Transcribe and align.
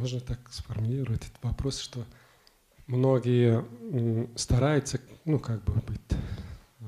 можно 0.00 0.20
так 0.20 0.38
сформулировать 0.50 1.22
этот 1.26 1.42
вопрос, 1.42 1.78
что 1.78 2.04
многие 2.86 3.64
стараются, 4.36 4.98
ну, 5.24 5.38
как 5.38 5.62
бы 5.64 5.74
быть 5.74 6.00
э, 6.10 6.84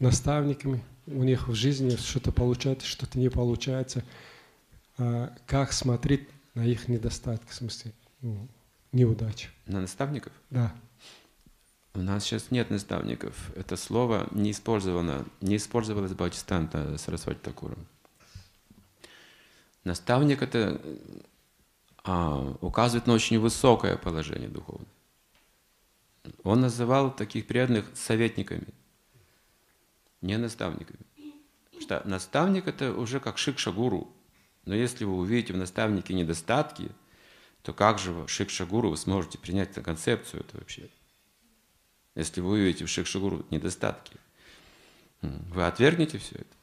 наставниками, 0.00 0.82
у 1.06 1.22
них 1.22 1.48
в 1.48 1.54
жизни 1.54 1.96
что-то 1.96 2.32
получается, 2.32 2.86
что-то 2.86 3.18
не 3.18 3.28
получается. 3.28 4.04
А 4.98 5.32
как 5.46 5.72
смотреть 5.72 6.28
на 6.54 6.64
их 6.64 6.88
недостатки, 6.88 7.48
в 7.48 7.54
смысле, 7.54 7.92
ну, 8.20 8.48
неудачи? 8.92 9.48
На 9.66 9.80
наставников? 9.80 10.32
Да. 10.50 10.74
У 11.94 12.00
нас 12.00 12.24
сейчас 12.24 12.50
нет 12.50 12.70
наставников. 12.70 13.50
Это 13.54 13.76
слово 13.76 14.26
не 14.32 14.50
использовано, 14.50 15.24
не 15.40 15.56
использовалось 15.56 16.12
Бхактистанта 16.12 16.96
Сарасвати 16.98 17.38
Такуром. 17.38 17.86
Наставник 19.84 20.42
это 20.42 20.80
а, 22.04 22.56
указывает 22.60 23.06
на 23.06 23.14
очень 23.14 23.38
высокое 23.38 23.96
положение 23.96 24.48
духовное. 24.48 24.88
Он 26.44 26.60
называл 26.60 27.14
таких 27.14 27.46
преданных 27.46 27.86
советниками, 27.94 28.68
не 30.20 30.36
наставниками. 30.36 31.00
Что 31.80 32.02
наставник 32.04 32.68
это 32.68 32.94
уже 32.94 33.18
как 33.18 33.38
шикша-гуру. 33.38 34.12
Но 34.64 34.74
если 34.74 35.04
вы 35.04 35.16
увидите 35.16 35.52
в 35.52 35.56
наставнике 35.56 36.14
недостатки, 36.14 36.90
то 37.62 37.72
как 37.72 37.98
же 37.98 38.26
шикша-гуру 38.28 38.90
вы 38.90 38.96
сможете 38.96 39.38
принять 39.38 39.70
эту 39.70 39.82
концепцию 39.82 40.40
это 40.40 40.58
вообще? 40.58 40.88
Если 42.14 42.40
вы 42.40 42.52
увидите 42.52 42.84
в 42.84 42.90
Шикшигуру 42.90 43.46
недостатки, 43.50 44.16
вы 45.22 45.66
отвергнете 45.66 46.18
все 46.18 46.36
это. 46.36 46.56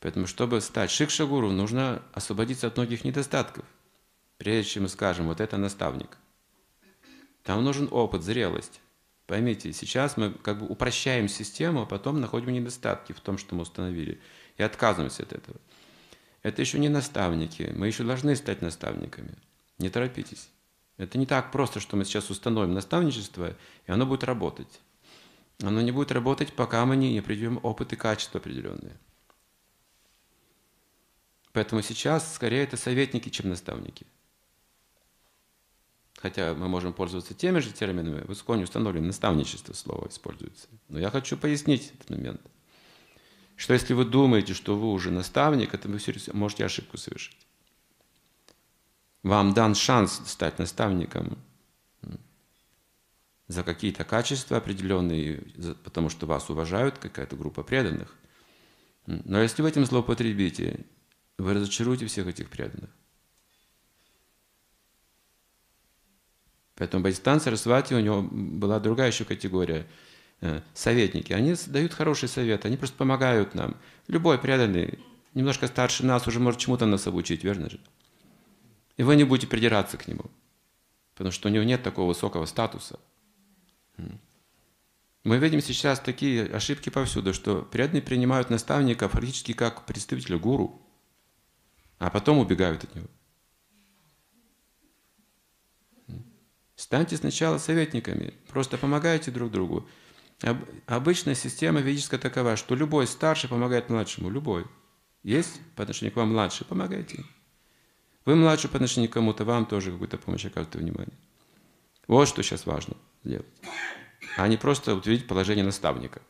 Поэтому, 0.00 0.26
чтобы 0.26 0.60
стать 0.60 0.90
Шикшагуру, 0.90 1.50
нужно 1.50 2.02
освободиться 2.12 2.66
от 2.66 2.76
многих 2.76 3.04
недостатков. 3.04 3.64
Прежде 4.38 4.70
чем 4.70 4.84
мы 4.84 4.88
скажем, 4.88 5.26
вот 5.26 5.40
это 5.40 5.56
наставник. 5.56 6.16
Там 7.42 7.64
нужен 7.64 7.88
опыт, 7.90 8.22
зрелость. 8.22 8.80
Поймите, 9.26 9.72
сейчас 9.72 10.16
мы 10.16 10.32
как 10.32 10.60
бы 10.60 10.66
упрощаем 10.66 11.28
систему, 11.28 11.82
а 11.82 11.86
потом 11.86 12.20
находим 12.20 12.52
недостатки 12.52 13.12
в 13.12 13.20
том, 13.20 13.36
что 13.36 13.54
мы 13.54 13.62
установили, 13.62 14.20
и 14.56 14.62
отказываемся 14.62 15.24
от 15.24 15.32
этого. 15.32 15.60
Это 16.42 16.62
еще 16.62 16.78
не 16.78 16.88
наставники, 16.88 17.72
мы 17.76 17.88
еще 17.88 18.04
должны 18.04 18.34
стать 18.36 18.62
наставниками. 18.62 19.34
Не 19.78 19.90
торопитесь. 19.90 20.48
Это 20.96 21.18
не 21.18 21.26
так 21.26 21.52
просто, 21.52 21.78
что 21.80 21.96
мы 21.96 22.04
сейчас 22.04 22.30
установим 22.30 22.74
наставничество, 22.74 23.56
и 23.86 23.92
оно 23.92 24.06
будет 24.06 24.24
работать. 24.24 24.80
Оно 25.62 25.80
не 25.80 25.90
будет 25.90 26.12
работать, 26.12 26.52
пока 26.52 26.86
мы 26.86 26.96
не 26.96 27.20
придем 27.20 27.60
опыт 27.62 27.92
и 27.92 27.96
качество 27.96 28.40
определенные. 28.40 28.96
Поэтому 31.52 31.82
сейчас 31.82 32.34
скорее 32.34 32.62
это 32.62 32.76
советники, 32.76 33.28
чем 33.28 33.48
наставники. 33.48 34.06
Хотя 36.20 36.54
мы 36.54 36.68
можем 36.68 36.92
пользоваться 36.92 37.32
теми 37.32 37.60
же 37.60 37.72
терминами, 37.72 38.24
в 38.26 38.32
Исконе 38.32 38.64
установлено 38.64 39.06
наставничество 39.06 39.72
слово 39.72 40.08
используется. 40.08 40.68
Но 40.88 40.98
я 40.98 41.10
хочу 41.10 41.36
пояснить 41.36 41.92
этот 41.94 42.10
момент. 42.10 42.40
Что 43.56 43.72
если 43.72 43.94
вы 43.94 44.04
думаете, 44.04 44.54
что 44.54 44.76
вы 44.76 44.92
уже 44.92 45.10
наставник, 45.10 45.74
это 45.74 45.88
вы 45.88 45.98
можете 46.32 46.64
ошибку 46.64 46.96
совершить 46.96 47.48
вам 49.22 49.52
дан 49.52 49.74
шанс 49.74 50.22
стать 50.26 50.58
наставником 50.58 51.38
за 53.46 53.62
какие-то 53.62 54.04
качества 54.04 54.58
определенные, 54.58 55.42
потому 55.84 56.10
что 56.10 56.26
вас 56.26 56.50
уважают, 56.50 56.98
какая-то 56.98 57.36
группа 57.36 57.62
преданных. 57.62 58.14
Но 59.06 59.40
если 59.40 59.62
вы 59.62 59.70
этим 59.70 59.86
злоупотребите, 59.86 60.84
вы 61.38 61.54
разочаруете 61.54 62.06
всех 62.06 62.26
этих 62.26 62.50
преданных. 62.50 62.90
Поэтому 66.78 67.02
Бадистан 67.02 67.40
Сарасвати, 67.40 67.94
у 67.94 68.00
него 68.00 68.22
была 68.22 68.78
другая 68.78 69.08
еще 69.08 69.24
категория. 69.24 69.86
Э, 70.40 70.60
советники. 70.72 71.32
Они 71.32 71.56
дают 71.66 71.92
хороший 71.92 72.28
совет, 72.28 72.64
они 72.64 72.76
просто 72.76 72.96
помогают 72.96 73.56
нам. 73.56 73.76
Любой 74.06 74.38
преданный, 74.38 75.00
немножко 75.34 75.66
старше 75.66 76.06
нас, 76.06 76.28
уже 76.28 76.38
может 76.38 76.60
чему-то 76.60 76.86
нас 76.86 77.08
обучить, 77.08 77.42
верно 77.42 77.68
же? 77.68 77.80
И 78.96 79.02
вы 79.02 79.16
не 79.16 79.24
будете 79.24 79.48
придираться 79.48 79.96
к 79.96 80.06
нему, 80.06 80.26
потому 81.14 81.32
что 81.32 81.48
у 81.48 81.52
него 81.52 81.64
нет 81.64 81.82
такого 81.82 82.06
высокого 82.08 82.46
статуса. 82.46 83.00
Мы 85.24 85.38
видим 85.38 85.60
сейчас 85.60 85.98
такие 85.98 86.44
ошибки 86.44 86.88
повсюду, 86.88 87.34
что 87.34 87.62
преданные 87.62 88.02
принимают 88.02 88.48
наставника 88.50 89.08
фактически 89.08 89.52
как 89.52 89.84
представителя 89.86 90.38
гуру, 90.38 90.80
а 91.98 92.10
потом 92.10 92.38
убегают 92.38 92.84
от 92.84 92.94
него. 92.94 93.08
Станьте 96.78 97.16
сначала 97.16 97.58
советниками, 97.58 98.34
просто 98.46 98.78
помогайте 98.78 99.32
друг 99.32 99.50
другу. 99.50 99.88
Обычная 100.86 101.34
система 101.34 101.80
ведическая 101.80 102.18
такова, 102.18 102.54
что 102.54 102.76
любой 102.76 103.08
старший 103.08 103.50
помогает 103.50 103.90
младшему, 103.90 104.30
любой. 104.30 104.64
Есть 105.24 105.60
по 105.74 105.82
отношению 105.82 106.12
к 106.12 106.16
вам 106.16 106.28
младший, 106.28 106.64
помогайте. 106.66 107.24
Вы 108.24 108.36
младше 108.36 108.68
по 108.68 108.76
отношению 108.76 109.10
к 109.10 109.14
кому-то, 109.14 109.44
вам 109.44 109.66
тоже 109.66 109.90
какую-то 109.90 110.18
помощь 110.18 110.44
оказывает 110.44 110.76
внимание. 110.76 111.18
Вот 112.06 112.28
что 112.28 112.44
сейчас 112.44 112.64
важно 112.64 112.96
сделать. 113.24 113.48
А 114.36 114.46
не 114.46 114.56
просто 114.56 114.94
утвердить 114.94 115.26
положение 115.26 115.64
наставника. 115.64 116.22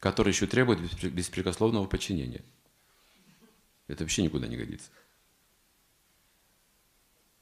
который 0.00 0.32
еще 0.32 0.46
требует 0.46 0.78
беспрекословного 1.02 1.86
подчинения. 1.86 2.44
Это 3.88 4.04
вообще 4.04 4.22
никуда 4.22 4.46
не 4.46 4.56
годится. 4.56 4.90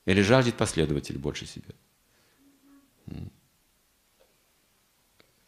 Или 0.07 0.21
жаждет 0.21 0.57
последователь 0.57 1.19
больше 1.19 1.47
себя. 1.47 1.75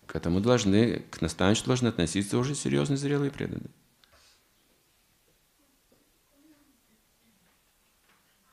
К 0.06 0.17
этому 0.17 0.41
должны, 0.41 1.00
к 1.11 1.21
наставничеству 1.21 1.69
должны 1.69 1.89
относиться 1.89 2.39
уже 2.39 2.55
серьезные, 2.55 2.97
зрелые 2.97 3.31
преданные. 3.31 3.71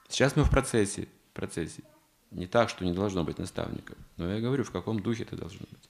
Сейчас 0.09 0.35
мы 0.35 0.43
в 0.43 0.49
процессе, 0.49 1.07
в 1.31 1.33
процессе. 1.33 1.83
Не 2.31 2.47
так, 2.47 2.69
что 2.69 2.83
не 2.83 2.93
должно 2.93 3.23
быть 3.23 3.37
наставников. 3.37 3.97
Но 4.17 4.31
я 4.31 4.41
говорю, 4.41 4.63
в 4.63 4.71
каком 4.71 4.99
духе 4.99 5.23
это 5.23 5.35
должно 5.35 5.65
быть. 5.69 5.89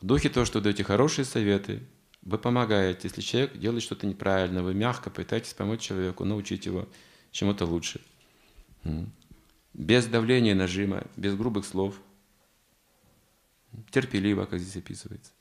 В 0.00 0.06
духе 0.06 0.28
того, 0.28 0.44
что 0.44 0.60
даете 0.60 0.82
хорошие 0.82 1.24
советы, 1.24 1.80
вы 2.22 2.38
помогаете. 2.38 3.00
Если 3.04 3.20
человек 3.20 3.56
делает 3.56 3.82
что-то 3.82 4.06
неправильно, 4.06 4.62
вы 4.62 4.74
мягко 4.74 5.10
пытаетесь 5.10 5.54
помочь 5.54 5.80
человеку, 5.80 6.24
научить 6.24 6.66
его 6.66 6.88
чему-то 7.32 7.66
лучше. 7.66 8.00
Без 9.74 10.06
давления 10.06 10.54
нажима, 10.54 11.06
без 11.16 11.34
грубых 11.34 11.64
слов. 11.64 12.00
Терпеливо, 13.90 14.44
как 14.44 14.60
здесь 14.60 14.76
описывается. 14.76 15.32